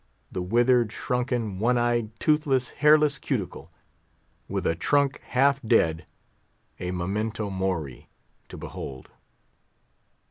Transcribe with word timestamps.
The 0.31 0.41
withered, 0.41 0.91
shrunken, 0.91 1.59
one 1.59 1.77
eyed, 1.77 2.09
toothless, 2.19 2.71
hairless 2.71 3.19
Cuticle; 3.19 3.69
with 4.49 4.65
a 4.65 4.73
trunk 4.73 5.19
half 5.25 5.61
dead—a 5.61 6.89
memento 6.89 7.51
mori 7.51 8.09
to 8.49 8.57
behold! 8.57 9.11